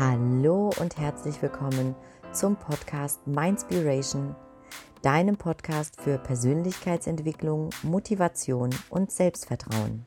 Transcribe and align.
Hallo 0.00 0.70
und 0.80 0.96
herzlich 0.96 1.42
willkommen 1.42 1.94
zum 2.32 2.56
Podcast 2.56 3.26
Mindspiration, 3.26 4.34
deinem 5.02 5.36
Podcast 5.36 6.00
für 6.00 6.16
Persönlichkeitsentwicklung, 6.16 7.68
Motivation 7.82 8.70
und 8.88 9.12
Selbstvertrauen. 9.12 10.06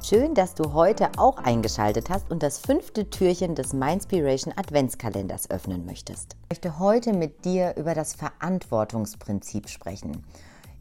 Schön, 0.00 0.34
dass 0.34 0.54
du 0.54 0.72
heute 0.72 1.10
auch 1.16 1.38
eingeschaltet 1.38 2.08
hast 2.08 2.30
und 2.30 2.44
das 2.44 2.58
fünfte 2.58 3.10
Türchen 3.10 3.56
des 3.56 3.72
Mindspiration 3.72 4.54
Adventskalenders 4.56 5.50
öffnen 5.50 5.86
möchtest. 5.86 6.36
Ich 6.44 6.50
möchte 6.50 6.78
heute 6.78 7.12
mit 7.12 7.44
dir 7.44 7.74
über 7.76 7.94
das 7.94 8.14
Verantwortungsprinzip 8.14 9.68
sprechen. 9.68 10.24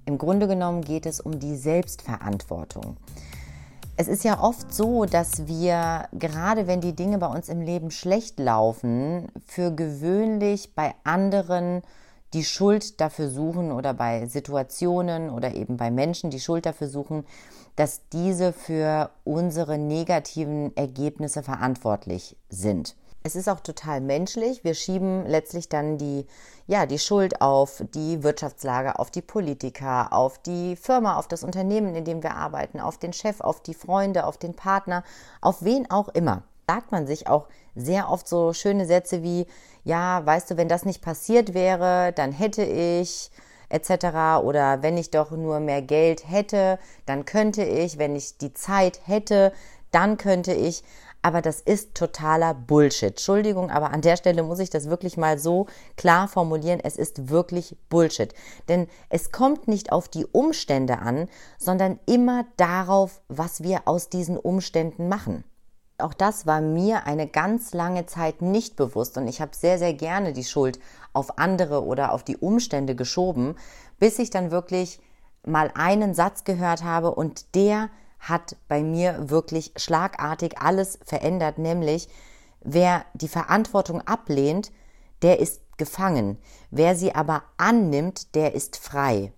Im 0.06 0.18
Grunde 0.18 0.48
genommen 0.48 0.82
geht 0.82 1.06
es 1.06 1.20
um 1.20 1.40
die 1.40 1.56
Selbstverantwortung. 1.56 2.98
Es 3.98 4.08
ist 4.08 4.24
ja 4.24 4.42
oft 4.42 4.74
so, 4.74 5.06
dass 5.06 5.48
wir, 5.48 6.08
gerade 6.14 6.66
wenn 6.66 6.82
die 6.82 6.96
Dinge 6.96 7.20
bei 7.20 7.28
uns 7.28 7.50
im 7.50 7.62
Leben 7.62 7.92
schlecht 7.92 8.40
laufen, 8.40 9.28
für 9.46 9.72
gewöhnlich 9.72 10.74
bei 10.74 10.96
anderen 11.04 11.84
die 12.34 12.44
Schuld 12.44 13.00
dafür 13.02 13.30
suchen 13.30 13.72
oder 13.72 13.94
bei 13.94 14.26
Situationen 14.26 15.30
oder 15.30 15.54
eben 15.54 15.78
bei 15.78 15.92
Menschen 15.92 16.30
die 16.30 16.40
Schuld 16.40 16.66
dafür 16.66 16.88
suchen, 16.88 17.26
dass 17.76 18.08
diese 18.12 18.54
für 18.54 19.12
unsere 19.24 19.78
negativen 19.78 20.76
Ergebnisse 20.76 21.44
verantwortlich 21.44 22.38
sind. 22.50 22.96
Es 23.24 23.36
ist 23.36 23.48
auch 23.48 23.60
total 23.60 24.02
menschlich. 24.02 24.64
Wir 24.64 24.74
schieben 24.74 25.28
letztlich 25.28 25.70
dann 25.70 26.00
die, 26.00 26.26
ja, 26.66 26.88
die 26.88 26.98
Schuld 26.98 27.40
auf 27.40 27.84
die 27.94 28.24
Wirtschaftslage, 28.24 28.98
auf 28.98 29.12
die 29.12 29.22
Politiker, 29.22 30.12
auf 30.12 30.40
die 30.40 30.76
Firma, 30.76 31.18
auf 31.18 31.28
das 31.28 31.44
Unternehmen, 31.44 31.96
in 31.96 32.04
dem 32.04 32.24
wir 32.24 32.36
arbeiten, 32.36 32.80
auf 32.80 32.98
den 32.98 33.14
Chef, 33.14 33.40
auf 33.42 33.62
die 33.62 33.76
Freunde, 33.76 34.26
auf 34.26 34.38
den 34.38 34.56
Partner, 34.56 35.04
auf 35.40 35.64
wen 35.64 35.90
auch 35.92 36.10
immer. 36.10 36.44
Sagt 36.68 36.92
man 36.92 37.06
sich 37.06 37.28
auch 37.28 37.48
sehr 37.76 38.10
oft 38.10 38.28
so 38.28 38.54
schöne 38.54 38.86
Sätze 38.86 39.22
wie, 39.22 39.46
ja, 39.84 40.26
weißt 40.26 40.52
du, 40.52 40.58
wenn 40.58 40.70
das 40.70 40.86
nicht 40.86 41.02
passiert 41.02 41.54
wäre, 41.54 42.14
dann 42.14 42.32
hätte 42.32 42.64
ich 42.64 43.30
etc. 43.70 44.44
Oder 44.44 44.82
wenn 44.82 44.98
ich 44.98 45.12
doch 45.12 45.32
nur 45.32 45.60
mehr 45.60 45.82
Geld 45.82 46.28
hätte, 46.28 46.80
dann 47.06 47.26
könnte 47.26 47.64
ich, 47.64 47.98
wenn 48.00 48.16
ich 48.16 48.38
die 48.38 48.54
Zeit 48.54 49.02
hätte, 49.06 49.54
dann 49.92 50.18
könnte 50.18 50.54
ich. 50.54 50.84
Aber 51.22 51.42
das 51.42 51.62
ist 51.62 51.94
totaler 51.94 52.54
Bullshit. 52.54 53.12
Entschuldigung, 53.12 53.70
aber 53.70 53.92
an 53.92 54.02
der 54.02 54.18
Stelle 54.18 54.44
muss 54.44 54.60
ich 54.60 54.70
das 54.72 54.90
wirklich 54.90 55.18
mal 55.18 55.38
so 55.38 55.68
klar 55.96 56.28
formulieren. 56.28 56.80
Es 56.84 56.96
ist 56.98 57.30
wirklich 57.30 57.78
Bullshit. 57.90 58.34
Denn 58.68 58.88
es 59.10 59.32
kommt 59.32 59.68
nicht 59.68 59.92
auf 59.92 60.08
die 60.08 60.26
Umstände 60.26 61.00
an, 61.00 61.30
sondern 61.60 62.00
immer 62.08 62.46
darauf, 62.58 63.22
was 63.28 63.62
wir 63.62 63.82
aus 63.86 64.10
diesen 64.10 64.38
Umständen 64.38 65.10
machen. 65.10 65.44
Auch 66.00 66.14
das 66.16 66.48
war 66.48 66.62
mir 66.62 67.06
eine 67.06 67.28
ganz 67.28 67.74
lange 67.74 68.08
Zeit 68.08 68.42
nicht 68.42 68.76
bewusst 68.76 69.18
und 69.18 69.28
ich 69.28 69.40
habe 69.40 69.56
sehr, 69.56 69.78
sehr 69.78 69.94
gerne 69.94 70.34
die 70.34 70.44
Schuld 70.44 70.80
auf 71.14 71.38
andere 71.38 71.86
oder 71.86 72.12
auf 72.12 72.24
die 72.24 72.38
Umstände 72.38 72.96
geschoben, 72.96 73.56
bis 74.00 74.18
ich 74.18 74.32
dann 74.32 74.50
wirklich 74.50 75.00
mal 75.46 75.72
einen 75.76 76.14
Satz 76.14 76.44
gehört 76.44 76.84
habe 76.84 77.14
und 77.14 77.56
der 77.56 77.90
hat 78.22 78.56
bei 78.68 78.82
mir 78.82 79.30
wirklich 79.30 79.74
schlagartig 79.76 80.60
alles 80.60 81.00
verändert, 81.06 81.58
nämlich 81.58 82.08
wer 82.62 83.06
die 83.14 83.28
Verantwortung 83.28 84.02
ablehnt, 84.02 84.72
der 85.22 85.40
ist 85.40 85.62
gefangen. 85.78 86.38
Wer 86.70 86.96
sie 86.96 87.14
aber 87.14 87.44
annimmt, 87.58 88.36
der 88.36 88.54
ist 88.54 88.78
frei. 88.78 89.34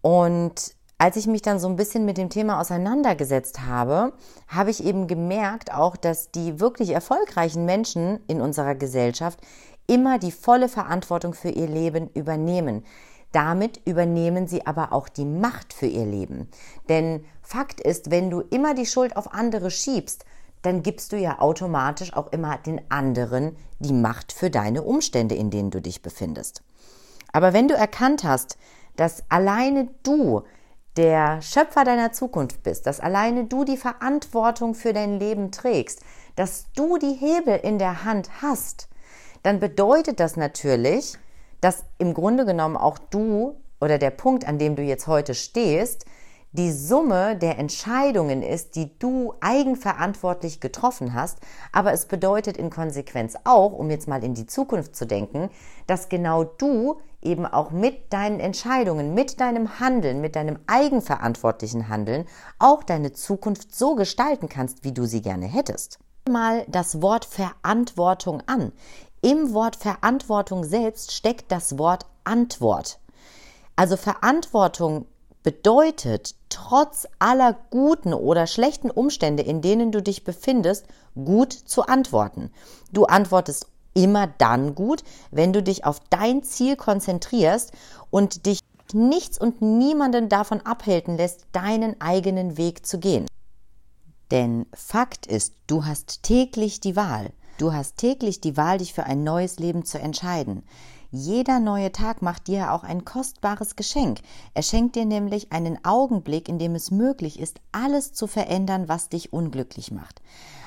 Und 0.00 0.74
als 0.96 1.16
ich 1.16 1.26
mich 1.26 1.42
dann 1.42 1.60
so 1.60 1.68
ein 1.68 1.76
bisschen 1.76 2.04
mit 2.04 2.18
dem 2.18 2.30
Thema 2.30 2.60
auseinandergesetzt 2.60 3.60
habe, 3.66 4.12
habe 4.48 4.70
ich 4.70 4.82
eben 4.82 5.06
gemerkt 5.06 5.72
auch, 5.72 5.96
dass 5.96 6.30
die 6.30 6.60
wirklich 6.60 6.90
erfolgreichen 6.90 7.64
Menschen 7.64 8.18
in 8.26 8.40
unserer 8.40 8.74
Gesellschaft 8.74 9.38
immer 9.86 10.18
die 10.18 10.32
volle 10.32 10.68
Verantwortung 10.68 11.34
für 11.34 11.50
ihr 11.50 11.68
Leben 11.68 12.10
übernehmen. 12.14 12.84
Damit 13.32 13.80
übernehmen 13.86 14.46
sie 14.48 14.66
aber 14.66 14.92
auch 14.92 15.08
die 15.08 15.26
Macht 15.26 15.72
für 15.72 15.86
ihr 15.86 16.06
Leben. 16.06 16.48
Denn 16.88 17.24
Fakt 17.42 17.80
ist, 17.80 18.10
wenn 18.10 18.30
du 18.30 18.40
immer 18.40 18.74
die 18.74 18.86
Schuld 18.86 19.16
auf 19.16 19.34
andere 19.34 19.70
schiebst, 19.70 20.24
dann 20.62 20.82
gibst 20.82 21.12
du 21.12 21.16
ja 21.16 21.38
automatisch 21.38 22.14
auch 22.14 22.32
immer 22.32 22.58
den 22.58 22.80
anderen 22.90 23.56
die 23.78 23.92
Macht 23.92 24.32
für 24.32 24.50
deine 24.50 24.82
Umstände, 24.82 25.34
in 25.34 25.50
denen 25.50 25.70
du 25.70 25.80
dich 25.80 26.02
befindest. 26.02 26.62
Aber 27.32 27.52
wenn 27.52 27.68
du 27.68 27.74
erkannt 27.74 28.24
hast, 28.24 28.58
dass 28.96 29.22
alleine 29.28 29.88
du 30.02 30.42
der 30.96 31.40
Schöpfer 31.42 31.84
deiner 31.84 32.12
Zukunft 32.12 32.62
bist, 32.64 32.86
dass 32.86 32.98
alleine 32.98 33.44
du 33.44 33.64
die 33.64 33.76
Verantwortung 33.76 34.74
für 34.74 34.92
dein 34.92 35.20
Leben 35.20 35.52
trägst, 35.52 36.00
dass 36.34 36.66
du 36.74 36.98
die 36.98 37.14
Hebel 37.14 37.56
in 37.62 37.78
der 37.78 38.04
Hand 38.04 38.42
hast, 38.42 38.88
dann 39.44 39.60
bedeutet 39.60 40.18
das 40.18 40.36
natürlich, 40.36 41.16
dass 41.60 41.84
im 41.98 42.14
Grunde 42.14 42.44
genommen 42.44 42.76
auch 42.76 42.98
du 42.98 43.60
oder 43.80 43.98
der 43.98 44.10
Punkt, 44.10 44.46
an 44.46 44.58
dem 44.58 44.76
du 44.76 44.82
jetzt 44.82 45.06
heute 45.06 45.34
stehst, 45.34 46.04
die 46.52 46.72
Summe 46.72 47.36
der 47.36 47.58
Entscheidungen 47.58 48.42
ist, 48.42 48.74
die 48.74 48.98
du 48.98 49.34
eigenverantwortlich 49.40 50.60
getroffen 50.60 51.12
hast. 51.12 51.38
Aber 51.72 51.92
es 51.92 52.06
bedeutet 52.06 52.56
in 52.56 52.70
Konsequenz 52.70 53.34
auch, 53.44 53.72
um 53.72 53.90
jetzt 53.90 54.08
mal 54.08 54.24
in 54.24 54.34
die 54.34 54.46
Zukunft 54.46 54.96
zu 54.96 55.06
denken, 55.06 55.50
dass 55.86 56.08
genau 56.08 56.44
du 56.44 56.96
eben 57.20 57.44
auch 57.46 57.70
mit 57.70 58.12
deinen 58.12 58.40
Entscheidungen, 58.40 59.12
mit 59.12 59.40
deinem 59.40 59.80
Handeln, 59.80 60.20
mit 60.20 60.36
deinem 60.36 60.58
eigenverantwortlichen 60.66 61.88
Handeln 61.88 62.24
auch 62.58 62.82
deine 62.82 63.12
Zukunft 63.12 63.74
so 63.74 63.94
gestalten 63.94 64.48
kannst, 64.48 64.84
wie 64.84 64.92
du 64.92 65.04
sie 65.04 65.20
gerne 65.20 65.46
hättest. 65.46 65.98
Mal 66.30 66.64
das 66.68 67.02
Wort 67.02 67.24
Verantwortung 67.24 68.42
an. 68.46 68.72
Im 69.20 69.52
Wort 69.52 69.76
Verantwortung 69.76 70.64
selbst 70.64 71.12
steckt 71.12 71.50
das 71.50 71.78
Wort 71.78 72.06
Antwort. 72.24 72.98
Also 73.74 73.96
Verantwortung 73.96 75.06
bedeutet, 75.42 76.34
trotz 76.48 77.06
aller 77.18 77.56
guten 77.70 78.12
oder 78.12 78.46
schlechten 78.46 78.90
Umstände, 78.90 79.42
in 79.42 79.60
denen 79.60 79.92
du 79.92 80.02
dich 80.02 80.24
befindest, 80.24 80.86
gut 81.14 81.52
zu 81.52 81.86
antworten. 81.86 82.50
Du 82.92 83.04
antwortest 83.04 83.66
immer 83.94 84.28
dann 84.38 84.74
gut, 84.74 85.02
wenn 85.30 85.52
du 85.52 85.62
dich 85.62 85.84
auf 85.84 86.00
dein 86.10 86.42
Ziel 86.42 86.76
konzentrierst 86.76 87.72
und 88.10 88.46
dich 88.46 88.60
nichts 88.92 89.38
und 89.38 89.60
niemanden 89.60 90.28
davon 90.28 90.60
abhalten 90.60 91.16
lässt, 91.16 91.46
deinen 91.52 92.00
eigenen 92.00 92.56
Weg 92.56 92.86
zu 92.86 92.98
gehen. 92.98 93.26
Denn 94.30 94.66
Fakt 94.74 95.26
ist, 95.26 95.54
du 95.66 95.84
hast 95.84 96.22
täglich 96.22 96.80
die 96.80 96.96
Wahl. 96.96 97.32
Du 97.58 97.72
hast 97.72 97.96
täglich 97.96 98.40
die 98.40 98.56
Wahl, 98.56 98.78
dich 98.78 98.94
für 98.94 99.02
ein 99.02 99.24
neues 99.24 99.58
Leben 99.58 99.84
zu 99.84 99.98
entscheiden. 99.98 100.62
Jeder 101.10 101.58
neue 101.58 101.90
Tag 101.90 102.22
macht 102.22 102.46
dir 102.46 102.72
auch 102.72 102.84
ein 102.84 103.04
kostbares 103.04 103.74
Geschenk. 103.74 104.20
Er 104.54 104.62
schenkt 104.62 104.94
dir 104.94 105.04
nämlich 105.04 105.50
einen 105.50 105.84
Augenblick, 105.84 106.48
in 106.48 106.60
dem 106.60 106.76
es 106.76 106.92
möglich 106.92 107.40
ist, 107.40 107.60
alles 107.72 108.12
zu 108.12 108.28
verändern, 108.28 108.88
was 108.88 109.08
dich 109.08 109.32
unglücklich 109.32 109.90
macht. 109.90 110.22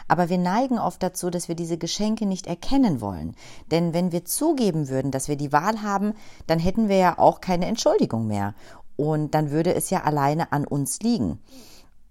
Aber 0.09 0.27
wir 0.27 0.37
neigen 0.37 0.79
oft 0.79 1.01
dazu, 1.01 1.29
dass 1.29 1.47
wir 1.47 1.55
diese 1.55 1.77
Geschenke 1.77 2.25
nicht 2.25 2.45
erkennen 2.45 2.99
wollen. 2.99 3.37
Denn 3.71 3.93
wenn 3.93 4.11
wir 4.11 4.25
zugeben 4.25 4.89
würden, 4.89 5.11
dass 5.11 5.29
wir 5.29 5.37
die 5.37 5.53
Wahl 5.53 5.83
haben, 5.83 6.13
dann 6.45 6.59
hätten 6.59 6.89
wir 6.89 6.97
ja 6.97 7.17
auch 7.17 7.39
keine 7.39 7.67
Entschuldigung 7.67 8.27
mehr. 8.27 8.53
Und 8.97 9.33
dann 9.33 9.49
würde 9.49 9.73
es 9.73 9.91
ja 9.91 10.03
alleine 10.03 10.51
an 10.51 10.67
uns 10.67 10.99
liegen. 10.99 11.39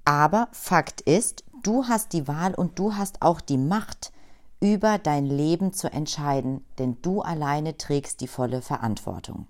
Aber 0.06 0.48
Fakt 0.52 1.02
ist, 1.02 1.44
du 1.62 1.84
hast 1.84 2.14
die 2.14 2.26
Wahl 2.26 2.54
und 2.54 2.78
du 2.78 2.94
hast 2.94 3.20
auch 3.20 3.42
die 3.42 3.58
Macht 3.58 4.12
über 4.60 4.98
dein 4.98 5.24
Leben 5.24 5.72
zu 5.72 5.90
entscheiden, 5.90 6.64
denn 6.78 6.98
du 7.00 7.22
alleine 7.22 7.78
trägst 7.78 8.20
die 8.20 8.28
volle 8.28 8.60
Verantwortung. 8.60 9.46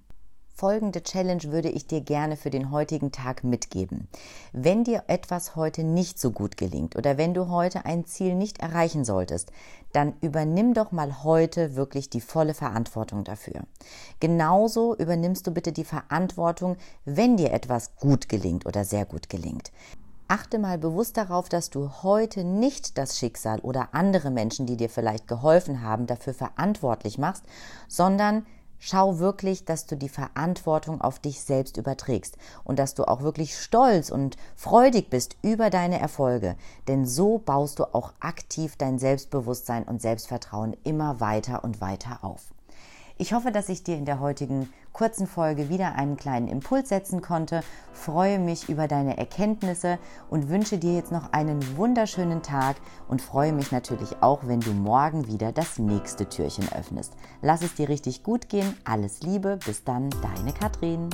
Folgende 0.54 1.02
Challenge 1.02 1.44
würde 1.44 1.70
ich 1.70 1.86
dir 1.86 2.02
gerne 2.02 2.36
für 2.36 2.50
den 2.50 2.70
heutigen 2.70 3.12
Tag 3.12 3.44
mitgeben. 3.44 4.08
Wenn 4.52 4.84
dir 4.84 5.04
etwas 5.06 5.56
heute 5.56 5.82
nicht 5.82 6.20
so 6.20 6.30
gut 6.30 6.58
gelingt 6.58 6.96
oder 6.96 7.16
wenn 7.16 7.32
du 7.32 7.48
heute 7.48 7.86
ein 7.86 8.04
Ziel 8.04 8.34
nicht 8.34 8.60
erreichen 8.60 9.06
solltest, 9.06 9.52
dann 9.92 10.12
übernimm 10.20 10.74
doch 10.74 10.92
mal 10.92 11.24
heute 11.24 11.76
wirklich 11.76 12.10
die 12.10 12.20
volle 12.20 12.52
Verantwortung 12.52 13.24
dafür. 13.24 13.62
Genauso 14.20 14.94
übernimmst 14.94 15.46
du 15.46 15.50
bitte 15.50 15.72
die 15.72 15.84
Verantwortung, 15.84 16.76
wenn 17.06 17.38
dir 17.38 17.52
etwas 17.52 17.96
gut 17.96 18.28
gelingt 18.28 18.66
oder 18.66 18.84
sehr 18.84 19.06
gut 19.06 19.30
gelingt. 19.30 19.72
Achte 20.30 20.60
mal 20.60 20.78
bewusst 20.78 21.16
darauf, 21.16 21.48
dass 21.48 21.70
du 21.70 21.90
heute 22.04 22.44
nicht 22.44 22.96
das 22.98 23.18
Schicksal 23.18 23.58
oder 23.58 23.88
andere 23.90 24.30
Menschen, 24.30 24.64
die 24.64 24.76
dir 24.76 24.88
vielleicht 24.88 25.26
geholfen 25.26 25.82
haben, 25.82 26.06
dafür 26.06 26.34
verantwortlich 26.34 27.18
machst, 27.18 27.42
sondern 27.88 28.46
Schau 28.82 29.18
wirklich, 29.18 29.66
dass 29.66 29.84
du 29.84 29.94
die 29.94 30.08
Verantwortung 30.08 31.02
auf 31.02 31.18
dich 31.18 31.42
selbst 31.42 31.76
überträgst 31.76 32.38
und 32.64 32.78
dass 32.78 32.94
du 32.94 33.06
auch 33.06 33.20
wirklich 33.20 33.58
stolz 33.58 34.08
und 34.08 34.38
freudig 34.56 35.10
bist 35.10 35.36
über 35.42 35.68
deine 35.68 36.00
Erfolge, 36.00 36.56
denn 36.88 37.04
so 37.04 37.36
baust 37.36 37.78
du 37.78 37.94
auch 37.94 38.14
aktiv 38.20 38.76
dein 38.76 38.98
Selbstbewusstsein 38.98 39.82
und 39.82 40.00
Selbstvertrauen 40.00 40.78
immer 40.82 41.20
weiter 41.20 41.62
und 41.62 41.82
weiter 41.82 42.20
auf. 42.22 42.54
Ich 43.18 43.34
hoffe, 43.34 43.52
dass 43.52 43.68
ich 43.68 43.84
dir 43.84 43.98
in 43.98 44.06
der 44.06 44.18
heutigen 44.18 44.72
kurzen 44.92 45.26
Folge 45.26 45.68
wieder 45.68 45.94
einen 45.94 46.16
kleinen 46.16 46.48
Impuls 46.48 46.88
setzen 46.88 47.20
konnte, 47.22 47.62
freue 47.92 48.38
mich 48.38 48.68
über 48.68 48.88
deine 48.88 49.18
Erkenntnisse 49.18 49.98
und 50.28 50.48
wünsche 50.48 50.78
dir 50.78 50.94
jetzt 50.94 51.12
noch 51.12 51.32
einen 51.32 51.76
wunderschönen 51.76 52.42
Tag 52.42 52.76
und 53.08 53.22
freue 53.22 53.52
mich 53.52 53.72
natürlich 53.72 54.22
auch, 54.22 54.40
wenn 54.46 54.60
du 54.60 54.72
morgen 54.72 55.26
wieder 55.26 55.52
das 55.52 55.78
nächste 55.78 56.28
Türchen 56.28 56.68
öffnest. 56.72 57.14
Lass 57.42 57.62
es 57.62 57.74
dir 57.74 57.88
richtig 57.88 58.22
gut 58.22 58.48
gehen, 58.48 58.76
alles 58.84 59.22
Liebe, 59.22 59.58
bis 59.64 59.84
dann, 59.84 60.10
deine 60.22 60.52
Katrin. 60.52 61.10